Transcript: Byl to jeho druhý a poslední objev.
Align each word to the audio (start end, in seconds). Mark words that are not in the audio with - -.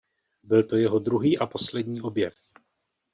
Byl 0.43 0.63
to 0.63 0.75
jeho 0.77 0.99
druhý 0.99 1.37
a 1.37 1.45
poslední 1.45 2.01
objev. 2.01 2.35